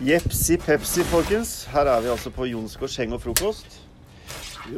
[0.00, 1.64] Jepsi pepsi, folkens.
[1.70, 3.76] Her er vi altså på Jonsgård skjeng og frokost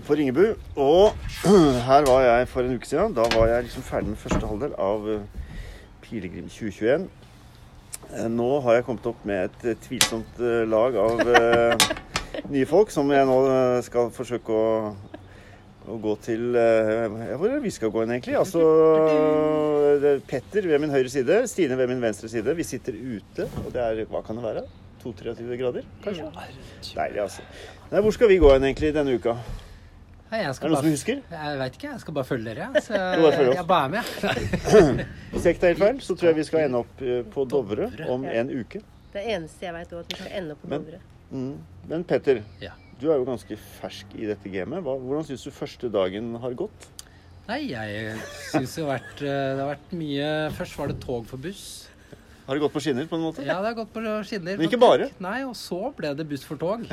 [0.04, 0.56] på Ringebu.
[0.80, 1.14] Og
[1.88, 3.14] her var jeg for en uke siden.
[3.16, 5.22] Da var jeg liksom ferdig med første halvdel av eh,
[6.04, 7.06] Pilegrim 2021.
[8.10, 11.24] Eh, Nå har jeg kommet opp med et eh, tvilsomt lag av
[12.52, 13.40] nye folk som jeg nå
[13.86, 14.92] skal forsøke å,
[15.88, 18.36] å gå til Hvor er det vi skal gå inn, egentlig?
[18.42, 18.60] Altså
[19.94, 22.56] er Petter ved min høyre side, Stine ved min venstre side.
[22.58, 24.66] Vi sitter ute, og det er Hva kan det være?
[25.04, 26.30] 2-23 grader, kanskje?
[26.94, 27.44] Deilig, altså.
[27.92, 29.36] Nei, hvor skal vi gå hen egentlig denne uka?
[30.30, 31.18] Nei, jeg Er det noen som husker?
[31.30, 32.82] jeg veit ikke, jeg skal bare følge dere.
[32.82, 32.96] Så
[33.28, 33.36] oss.
[33.54, 34.04] jeg bare er med.
[35.34, 37.44] Hvis jeg ikke tar helt feil, så tror jeg vi skal ende opp eh, på
[37.52, 38.80] Dovre om en uke.
[39.14, 41.00] Det eneste jeg vet, er at vi skal ende opp på Men- Dovre.
[41.30, 41.54] Mm.
[41.92, 42.72] Men Petter, Ja.
[43.00, 44.82] du er jo ganske fersk i dette gamet.
[44.82, 46.88] Hva, hvordan syns du første dagen har gått?
[47.46, 48.16] Nei, jeg
[48.50, 51.64] syns det har vært eh, Det har vært mye Først var det tog for buss.
[52.46, 53.44] Har det gått på skinner på en måte?
[53.46, 54.58] Ja, det har gått på skinner.
[54.58, 55.10] Men ikke bare?
[55.24, 56.84] Nei, og så ble det buss for tog.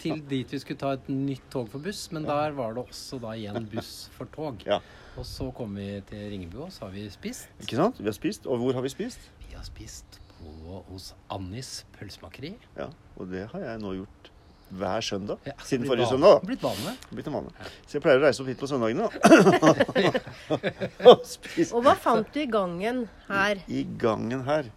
[0.00, 3.18] Til dit vi skulle ta et nytt tog for buss, men der var det også
[3.20, 4.62] da igjen buss for tog.
[4.66, 4.80] Ja.
[5.20, 7.48] Og så kom vi til Ringebu, og så har vi spist.
[7.60, 7.98] Ikke sant?
[8.00, 8.46] Vi har spist.
[8.48, 9.20] Og hvor har vi spist?
[9.46, 12.54] Vi har spist på, hos Annis pølsemakeri.
[12.78, 12.88] Ja,
[13.20, 14.30] og det har jeg nå gjort
[14.70, 15.38] hver søndag.
[15.44, 16.44] Ja, Siden forrige vane- søndag.
[16.46, 16.96] Blitt vane.
[17.10, 17.50] Blitt en vane.
[17.90, 19.08] Så jeg pleier å reise opp hit på søndagene.
[19.10, 19.74] da.
[21.10, 23.60] Og spise Og hva fant du i gangen her?
[23.68, 24.70] i gangen her.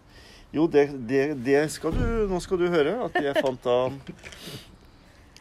[0.54, 3.78] Jo, det, det, det skal du Nå skal du høre at jeg fant da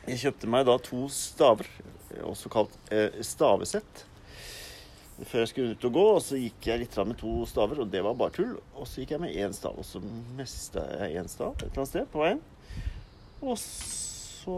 [0.07, 1.69] Jeg kjøpte meg da to staver,
[2.27, 4.01] også kalt eh, stavesett.
[5.29, 7.93] Før jeg skulle ut og gå, og så gikk jeg litt med to staver, og
[7.93, 8.57] det var bare tull.
[8.73, 10.01] Og så gikk jeg med én stav, og så
[10.35, 12.43] mista jeg én stav et eller annet sted på veien.
[13.39, 14.57] Og så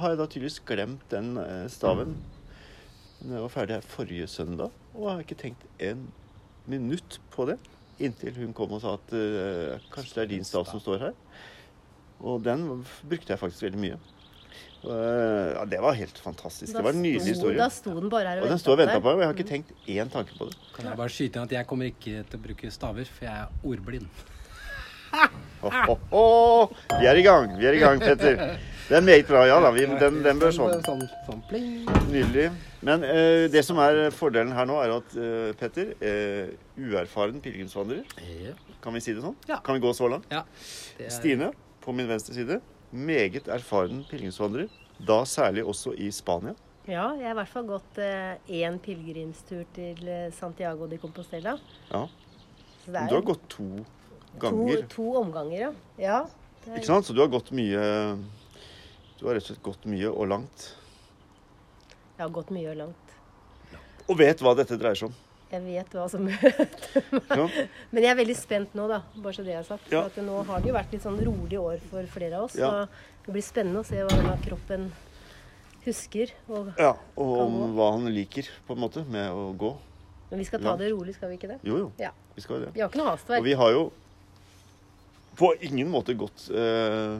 [0.00, 2.16] har jeg da tydeligvis glemt den eh, staven
[3.18, 6.06] jeg var ferdig her forrige søndag, og jeg har ikke tenkt en
[6.70, 7.56] minutt på det.
[7.98, 11.16] Inntil hun kom og sa at uh, kanskje det er din stav som står her.
[12.18, 12.64] Og den
[13.06, 13.98] brukte jeg faktisk veldig mye.
[14.78, 16.70] Og, eh, ja, det var helt fantastisk.
[16.76, 17.58] Det var en nydelig historie.
[17.58, 19.28] Da sto den bare her Og og den står og venter på meg, og jeg
[19.28, 20.58] har ikke tenkt én tanke på det.
[20.76, 23.42] Kan jeg bare skyte inn at jeg kommer ikke til å bruke staver, for jeg
[23.42, 24.24] er ordblind.
[25.62, 26.24] Ho, ho, ho.
[27.00, 28.58] Vi er i gang, vi er i gang, Petter.
[28.88, 29.42] Det er meget bra.
[29.44, 30.78] Ja da, vi, den, den bør sånn.
[30.86, 31.82] Sånn, sånn pling.
[32.08, 32.46] Nydelig.
[32.86, 38.04] Men eh, det som er fordelen her nå, er at eh, Petter, eh, uerfaren pilegrimsvandrer,
[38.46, 38.54] Ja.
[38.80, 39.36] kan vi si det sånn?
[39.50, 39.58] Ja.
[39.66, 40.24] Kan vi gå så langt?
[40.32, 40.44] ja.
[40.98, 41.50] Er, Stine,
[41.84, 42.60] på min venstre side,
[42.92, 44.70] meget erfaren pilegrimsvandrer.
[45.04, 46.54] Da særlig også i Spania.
[46.88, 51.58] Ja, jeg har i hvert fall gått én pilegrimstur til eh, Santiago de Compostela.
[51.92, 52.06] Ja.
[52.86, 53.68] Så Men du har gått to
[54.40, 54.80] ganger.
[54.88, 55.72] to, to omganger, ja.
[56.00, 56.18] ja
[56.64, 57.04] er, Ikke sant?
[57.04, 57.84] Så du har gått mye
[59.18, 60.68] Du har rett og slett gått mye og langt.
[62.18, 63.16] Jeg har gått mye og langt.
[64.08, 65.16] Og vet hva dette dreier seg om.
[65.48, 67.32] Jeg vet hva som møter meg.
[67.40, 67.46] Ja.
[67.90, 69.00] Men jeg er veldig spent nå, da.
[69.16, 69.90] Bare så det jeg har sagt.
[69.92, 70.04] Ja.
[70.10, 72.56] At nå har det jo vært litt sånn rolig år for flere av oss.
[72.58, 72.68] Ja.
[72.70, 74.90] Så det blir spennende å se hva denne kroppen
[75.86, 76.34] husker.
[76.52, 76.92] Og, ja.
[77.18, 79.72] Og om hva han liker, på en måte, med å gå.
[80.30, 81.58] men vi skal ta det rolig, skal vi ikke det?
[81.66, 81.88] Jo, jo.
[81.98, 82.12] Ja.
[82.36, 82.74] Vi skal jo det.
[82.76, 83.88] Vi har ikke noe Og vi har jo
[85.38, 87.18] på ingen måte gått eh,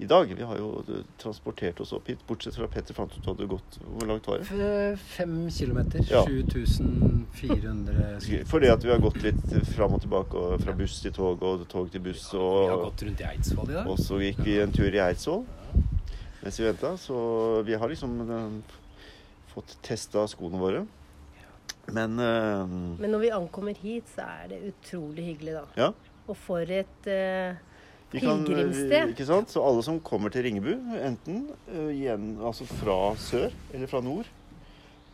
[0.00, 0.34] i dag.
[0.36, 3.30] Vi har jo eh, transportert oss opp hit, bortsett fra Petter fant ut at du
[3.30, 4.96] hadde gått Hvor langt var det?
[5.04, 6.04] Fem kilometer.
[6.10, 6.24] Ja.
[6.26, 8.48] 7400 skritt.
[8.48, 11.66] Fordi at vi har gått litt fram og tilbake, og fra buss til tog og
[11.68, 12.30] tog til buss.
[12.32, 13.90] Vi har gått rundt i Eidsvoll i dag.
[13.90, 15.44] og så gikk vi en tur i Eidsvoll
[16.40, 16.96] mens vi venta.
[16.96, 17.16] Så
[17.62, 18.62] vi har liksom den,
[19.52, 20.86] fått testa skoene våre.
[21.90, 22.68] Men uh,
[23.00, 25.64] Men når vi ankommer hit, så er det utrolig hyggelig, da.
[25.76, 25.90] Ja.
[26.30, 27.58] Og for et eh,
[29.12, 29.52] Ikke sant?
[29.52, 34.26] Så alle som kommer til Ringebu, enten eh, igjen, altså fra sør eller fra nord,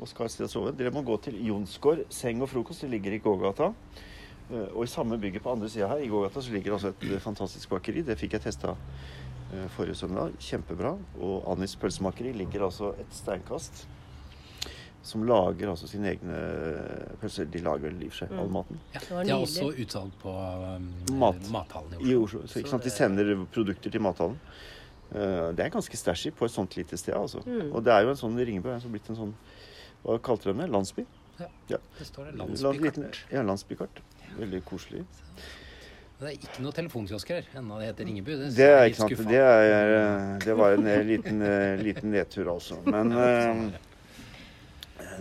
[0.01, 2.85] og skal et sted å sove, dere må gå til Jonsgård seng og frokost.
[2.85, 3.71] Det ligger i gågata.
[4.51, 6.95] Eh, Og i samme bygget på andre sida her, i gågata, så ligger det også
[6.95, 8.03] et eh, fantastisk bakeri.
[8.07, 8.75] Det fikk jeg testa
[9.53, 10.33] eh, forrige søndag.
[10.41, 10.95] Kjempebra.
[11.21, 13.87] Og Annis pølsemakeri ligger altså et steinkast.
[15.07, 16.37] Som lager altså sine egne
[17.21, 17.47] pølser.
[17.51, 18.57] De lager vel i og for seg all Mm.
[18.57, 18.81] maten.
[18.95, 20.33] Ja, Det var de har også utsalg på
[20.77, 20.89] um,
[21.21, 21.51] Mat.
[21.55, 22.41] mathallen I i Oslo.
[22.43, 22.47] Oslo.
[22.51, 22.83] Så, ikke sant?
[22.83, 24.39] De sender produkter til mathallen.
[25.15, 27.15] Uh, Det er ganske stæsjig på et sånt lite sted.
[27.15, 27.39] altså.
[27.47, 27.71] Mm.
[27.73, 29.35] Og det er jo en sånn Ringebø er blitt en sånn
[30.05, 30.71] Hva kalte de det?
[30.71, 31.07] Landsby?
[31.69, 32.81] Det står det landsbykart.
[32.83, 34.01] liten- Ja, landsbykart.
[34.39, 35.05] Veldig koselig.
[36.19, 38.31] Det er ikke noe telefonkiosker ennå det heter Ringebu.
[38.39, 39.29] Det, Det er ikke sant.
[39.29, 42.79] Det, er, det var en eh, liten, eh, liten nedtur, altså.
[42.87, 43.71] Men eh,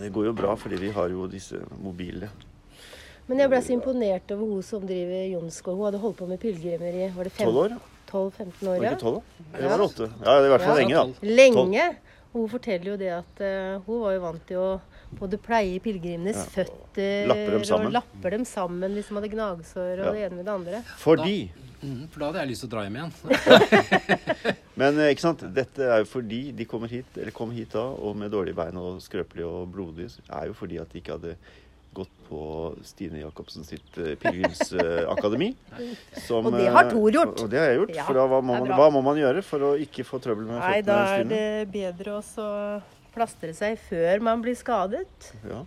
[0.00, 2.28] det går jo bra, fordi vi har jo disse mobile.
[3.28, 5.76] Men jeg ble så imponert over hun som driver Jonsgård.
[5.76, 7.76] Hun hadde holdt på med pilegrimer i var det fem- Tolv år?
[8.06, 8.80] 12-15 Var år.
[8.80, 8.90] det Ja.
[8.92, 9.22] ikke tolv,
[9.52, 9.58] da?
[9.58, 10.06] Eller var det åtte?
[10.22, 10.82] Ja, det er i hvert fall Ja.
[10.82, 11.26] lenge, da.
[11.26, 11.96] Lenge.
[12.34, 14.80] Og hun forteller jo det at uh, hun var jo vant til å
[15.18, 16.62] både pleie pilegrimenes Ja.
[16.62, 20.12] føtter Lapper dem og lapper dem sammen hvis de hadde gnagsår og Ja.
[20.12, 20.82] det ene med det andre.
[20.98, 21.50] Fordi
[21.86, 23.12] Mhm, for da hadde jeg lyst til å dra hjem igjen.
[24.80, 25.44] Men eh, ikke sant?
[25.54, 28.80] dette er jo fordi de kommer hit, eller kom hit da, og med dårlige bein
[28.80, 31.36] og skrøpelige og blodige, er jo fordi at de ikke hadde
[31.96, 32.40] gått på
[32.84, 35.52] Stine Jacobsen sitt eh, pilegrimsakademi.
[36.36, 37.40] Og det har Tor gjort.
[37.40, 37.94] Og det har jeg gjort.
[37.96, 40.50] Ja, for da hva må, man, hva må man gjøre for å ikke få trøbbel
[40.50, 42.42] med Nei, da er det bedre å
[43.16, 45.30] plastre seg før man blir skadet.
[45.48, 45.62] Ja.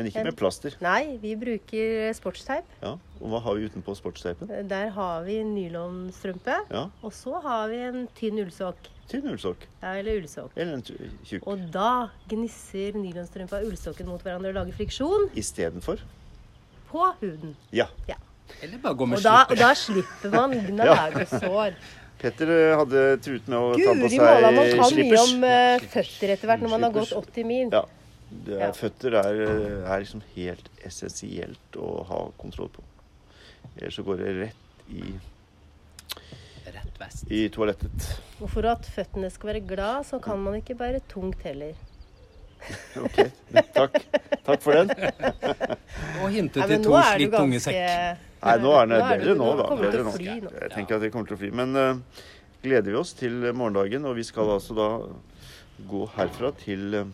[0.00, 0.76] Men ikke med plaster.
[0.80, 2.64] Nei, vi bruker sportsteip.
[2.80, 2.94] Ja.
[3.20, 4.48] Og hva har vi utenpå sportsteipen?
[4.70, 6.56] Der har vi nylonstrømpe.
[6.72, 6.86] Ja.
[7.04, 8.88] Og så har vi en tynn ullsokk.
[9.10, 9.66] Tynn ullsokk.
[9.82, 10.54] Ja, eller ullsokk.
[10.56, 11.44] Eller en tjukk.
[11.50, 16.00] Og da gnisser nylonstrømpa og ullsokken mot hverandre og lager friksjon Istedenfor.
[16.90, 17.52] på huden.
[17.76, 17.86] Ja.
[18.62, 19.60] Eller bare gå med Og da, og slipper.
[19.60, 21.76] da slipper man gnagesår.
[22.20, 24.16] Petter eh, hadde truet med å ta på seg slippers.
[24.16, 27.30] Guri malla, man kan mye om eh, føtter etter hvert når man har gått Slippers.
[27.36, 27.70] 80 mil.
[27.72, 27.84] Ja.
[28.30, 28.70] Det er, Ja.
[28.76, 29.40] Føtter er,
[29.90, 32.84] er liksom helt essensielt å ha kontroll på.
[33.76, 35.02] Ellers så går det rett i,
[36.70, 37.24] Rett vest.
[37.30, 38.06] i toalettet.
[38.40, 41.74] Og for at føttene skal være glad, så kan man ikke bære tungt heller.
[43.00, 43.16] Ok,
[43.72, 43.94] takk.
[44.44, 44.90] Takk for den.
[46.20, 47.78] Og hintet til to slitt ganske tungesekk.
[48.40, 49.68] Nei, nå er den er bedre nå, da.
[49.80, 50.12] Bedre nå.
[50.20, 51.50] Jeg tenker at vi kommer til å fly.
[51.56, 52.20] Men uh,
[52.64, 54.88] gleder vi oss til morgendagen, og vi skal altså da
[55.88, 57.10] gå herfra til eh,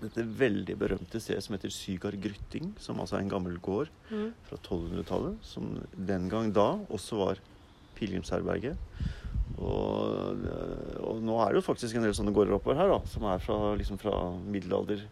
[0.00, 4.32] dette veldig berømte stedet som heter Sygar Grytting, som altså er en gammel gård Mm.
[4.48, 7.38] fra 1200-tallet, som den gang da også var
[7.98, 8.76] pilegrimsherberget.
[9.58, 12.98] Og, eh, og nå er det jo faktisk en del sånne gårder oppover her, da,
[13.10, 14.12] som er fra, liksom fra
[14.46, 15.02] middelalder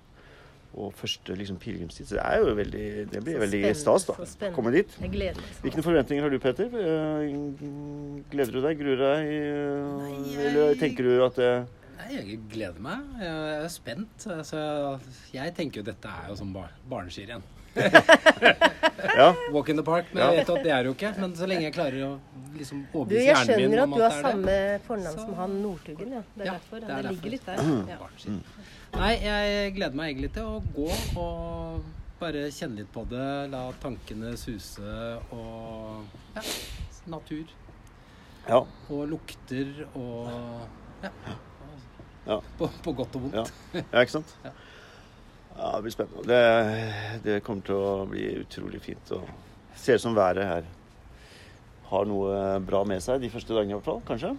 [0.77, 2.07] og første liksom, pilegrimstid.
[2.07, 4.15] Så det er jo veldig, det blir veldig stas, da.
[4.29, 4.55] spennende.
[4.55, 4.93] Komme dit.
[5.01, 5.55] Jeg gleder meg.
[5.65, 6.67] Hvilke forventninger har du, Peter?
[6.67, 7.33] Eh,
[8.31, 8.79] Gleder du deg?
[8.79, 9.27] Gruer deg?
[9.33, 11.67] eh, Nei, jeg- Eller tenker du at det
[12.11, 12.99] jeg gleder meg.
[13.21, 14.27] Jeg er spent.
[14.31, 15.01] Altså,
[15.33, 17.43] jeg tenker jo dette er jo som bar barneskier igjen.
[19.17, 19.31] Ja.
[19.53, 20.07] Walk in the park.
[20.13, 20.31] Men Ja.
[20.33, 21.11] jeg vet at det er jo ikke.
[21.21, 22.19] Men så lenge jeg klarer å
[22.57, 24.57] liksom overbevise hjernen min skjønner at du har samme
[24.87, 26.23] fornavn Så- som han Northugen, ja.
[26.35, 26.81] Det er Ja, derfor.
[26.81, 27.15] det Det, er det derfor.
[27.15, 27.57] ligger litt der.
[27.89, 28.99] Ja.
[28.99, 30.91] Nei, jeg gleder meg egentlig til å gå
[31.21, 31.83] og
[32.21, 33.51] bare kjenne litt på det.
[33.51, 36.05] La tankene suse og
[36.35, 36.43] ja,
[37.07, 37.45] natur.
[38.49, 38.61] Ja.
[38.91, 40.29] Og lukter og
[41.03, 41.11] ja.
[42.27, 42.41] Ja.
[42.59, 43.37] På, på godt og vondt.
[43.39, 43.83] Ja.
[43.83, 44.37] ja, ikke sant?
[44.47, 44.55] Ja.
[45.57, 46.25] Ja, det blir spennende.
[46.29, 49.13] Det, det kommer til å bli utrolig fint.
[49.17, 49.25] Og
[49.81, 50.67] ser ut som været her
[51.87, 54.35] har noe bra med seg de første dagene i hvert fall, kanskje.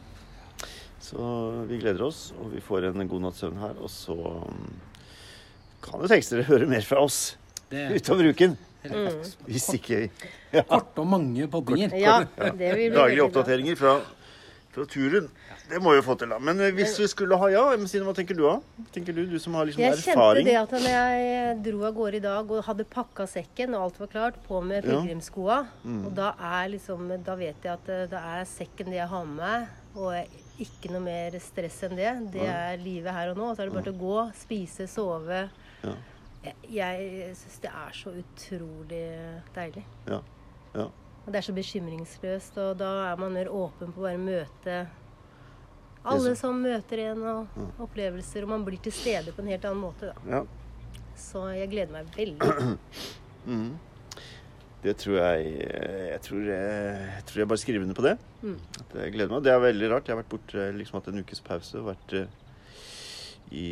[1.01, 1.23] Så
[1.69, 3.75] vi gleder oss, og vi får en god natts søvn her.
[3.81, 4.71] Og så mm,
[5.85, 7.21] kan det tenkes dere høre mer fra oss
[7.71, 8.57] Det utover uken.
[9.47, 10.03] Hvis ikke
[10.69, 11.95] Korte og mange poddinger.
[11.97, 13.97] Ja, det vil bli Daglige oppdateringer fra,
[14.77, 15.29] fra turen.
[15.69, 16.37] Det må vi jo få til, da.
[16.39, 18.55] Men eh, hvis vi skulle ha ja, hva tenker du da?
[18.95, 22.19] Tenker du, du som har liksom Jeg kjente det at når jeg dro av gårde
[22.21, 25.01] i dag og hadde pakka sekken og alt var klart, på med Ja.
[25.83, 26.05] Mm.
[26.05, 29.25] og da er liksom Da vet jeg at eh, det er sekken det jeg har
[29.25, 32.11] med meg, og ikke noe mer stress enn det.
[32.33, 33.49] Det er livet her og nå.
[33.55, 35.41] Så er det bare til å gå, spise, sove.
[35.83, 35.95] Ja.
[36.43, 39.03] Jeg, jeg syns det er så utrolig
[39.57, 39.83] deilig.
[40.07, 40.21] Ja.
[40.77, 40.87] Ja.
[41.27, 44.77] Og det er så bekymringsløst, og da er man mer åpen på å bare møte
[46.07, 48.45] alle som møter en, og opplevelser.
[48.45, 50.37] Og man blir til stede på en helt annen måte, da.
[50.37, 50.45] ja.
[51.17, 52.77] Så jeg gleder meg veldig.
[53.47, 53.77] Mm.
[54.83, 55.51] Det tror jeg
[56.11, 58.17] Jeg tror jeg, jeg tror jeg bare skriver under på det.
[58.41, 58.57] Mm.
[58.93, 59.43] Jeg gleder meg.
[59.45, 60.09] Det er veldig rart.
[60.09, 61.83] Jeg har vært borte liksom hatt en ukes pause.
[61.85, 62.25] Vært uh,
[63.55, 63.69] i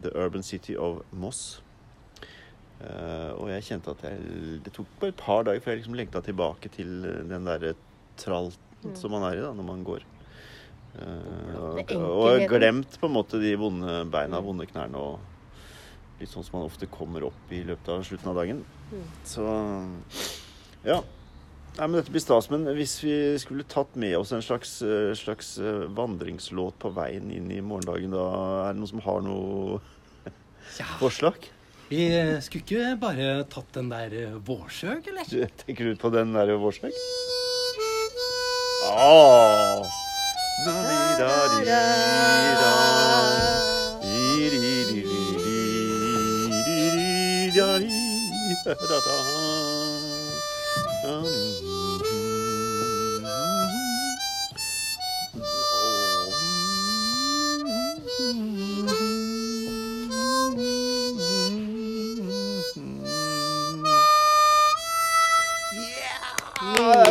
[0.00, 1.60] the urban city of Moss.
[2.82, 4.18] Eh, og jeg kjente at jeg,
[4.66, 7.74] det tok bare et par dager før jeg liksom lengta tilbake til eh, den derre
[8.20, 8.92] tralten Mm.
[9.00, 10.02] som man er i da, når man går.
[11.00, 16.44] Eh, og, og glemt på en måte de vonde beina, vonde knærne og litt sånn
[16.44, 18.60] som man ofte kommer opp i løpet av slutten av dagen.
[18.92, 19.06] Mm.
[19.24, 19.46] Så
[20.84, 20.98] ja.
[21.78, 22.50] Nei, men Dette blir stas.
[22.52, 24.76] Men hvis vi skulle tatt med oss en slags,
[25.16, 25.54] slags
[25.96, 28.28] vandringslåt på veien inn i morgendagen, da
[28.68, 29.80] er det noen som har noe
[30.76, 31.40] Ja, forslag?
[31.94, 35.48] Vi skulle ikke bare tatt den der Vårsøk, eller?
[35.64, 36.92] Tenker du på den der Vårsøg?
[38.90, 39.84] Ah.
[51.04, 51.73] Takk,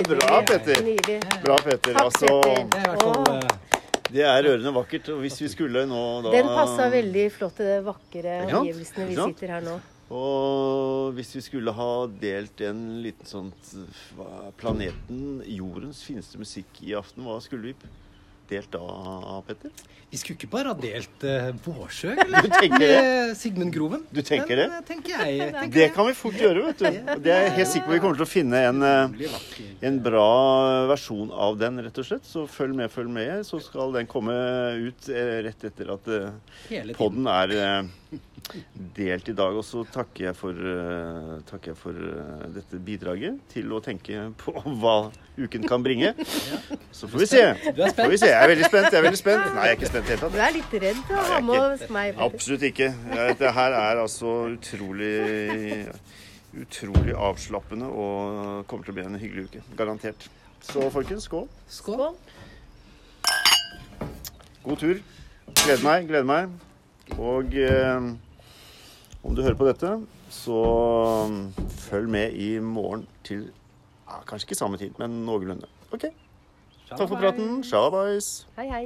[0.03, 1.39] Altså, Petter.
[1.43, 1.91] Bra, Petter.
[1.91, 3.74] i hvert fall eh,
[4.13, 5.10] det er rørende vakkert.
[5.15, 9.17] Og hvis vi skulle nå da Den passa veldig flott til de vakre omgivelsene vi
[9.17, 9.79] sitter her nå.
[10.13, 11.91] Og hvis vi skulle ha
[12.22, 13.50] delt en liten sånn
[14.60, 17.93] Planeten, jordens fineste musikk i aften, hva skulle vi
[18.50, 19.72] delt da, Petter?
[20.14, 22.46] Vi skulle ikke bare ha delt uh, Vårsø, eller?
[22.46, 22.98] Du tenker det?
[23.40, 24.04] Sigmund Groven.
[24.14, 24.68] Du tenker det?
[24.70, 25.38] Den, tenker jeg.
[25.40, 27.00] jeg tenker Det kan vi fort gjøre, vet du.
[27.26, 29.34] Det er jeg helt sikker på vi kommer til å finne en, eh,
[29.90, 30.28] en bra
[30.92, 32.30] versjon av den, rett og slett.
[32.30, 33.42] Så følg med, følg med.
[33.48, 34.36] Så skal den komme
[34.86, 36.30] ut eh, rett etter at uh,
[36.94, 38.22] podden er eh,
[38.98, 39.56] delt i dag.
[39.58, 44.30] Og så takker jeg for, uh, takker jeg for uh, dette bidraget til å tenke
[44.42, 44.98] på hva
[45.38, 46.14] uken kan bringe.
[46.92, 47.46] Så får vi se.
[47.98, 48.32] Får vi se.
[48.34, 48.90] Jeg er veldig spent.
[48.90, 49.48] Jeg er veldig spent.
[49.56, 51.64] Nei, jeg er ikke spent i det hele Du er litt redd å ha med
[51.64, 52.20] oss meg.
[52.28, 52.92] Absolutt ikke.
[53.14, 55.16] Dette her er altså utrolig
[56.54, 59.62] Utrolig avslappende og kommer til å bli en hyggelig uke.
[59.74, 60.28] Garantert.
[60.62, 61.48] Så folkens, skål.
[61.66, 62.14] Skål.
[64.64, 65.02] God tur.
[65.64, 66.54] Gleder meg, gleder meg.
[67.18, 68.06] Og eh,
[69.24, 69.89] om du hører på dette,
[70.34, 70.58] så
[71.30, 75.70] mm, følg med i morgen til ja, Kanskje ikke samme tid, men noenlunde.
[75.96, 76.10] OK.
[76.89, 77.62] Takk for praten.
[77.65, 78.48] Shalabais.
[78.58, 78.82] Hei, hei.